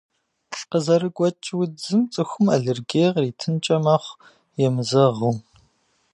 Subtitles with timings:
[0.69, 4.19] Къызэрыгуэкӏ удзым цӏыхум аллергие къритынкӏэ мэхъу,
[4.65, 5.35] емызэгъыу.